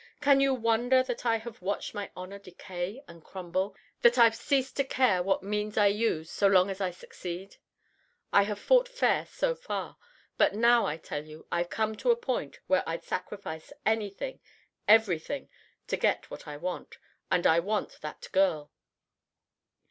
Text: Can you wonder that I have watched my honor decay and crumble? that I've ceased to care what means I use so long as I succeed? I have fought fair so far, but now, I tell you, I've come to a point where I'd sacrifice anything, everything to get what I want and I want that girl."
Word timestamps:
Can 0.19 0.39
you 0.39 0.55
wonder 0.55 1.03
that 1.03 1.27
I 1.27 1.35
have 1.37 1.61
watched 1.61 1.93
my 1.93 2.09
honor 2.17 2.39
decay 2.39 3.03
and 3.07 3.23
crumble? 3.23 3.75
that 4.01 4.17
I've 4.17 4.35
ceased 4.35 4.75
to 4.77 4.83
care 4.83 5.21
what 5.21 5.43
means 5.43 5.77
I 5.77 5.85
use 5.85 6.31
so 6.31 6.47
long 6.47 6.71
as 6.71 6.81
I 6.81 6.89
succeed? 6.89 7.57
I 8.33 8.41
have 8.45 8.57
fought 8.57 8.89
fair 8.89 9.27
so 9.27 9.53
far, 9.53 9.97
but 10.39 10.55
now, 10.55 10.87
I 10.87 10.97
tell 10.97 11.23
you, 11.23 11.45
I've 11.51 11.69
come 11.69 11.95
to 11.97 12.09
a 12.09 12.15
point 12.15 12.57
where 12.65 12.81
I'd 12.89 13.03
sacrifice 13.03 13.71
anything, 13.85 14.39
everything 14.87 15.49
to 15.85 15.97
get 15.97 16.31
what 16.31 16.47
I 16.47 16.57
want 16.57 16.97
and 17.29 17.45
I 17.45 17.59
want 17.59 17.99
that 18.01 18.27
girl." 18.31 18.71